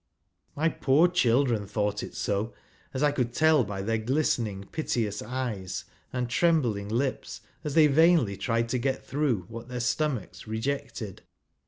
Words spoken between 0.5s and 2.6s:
My poor children thought it so,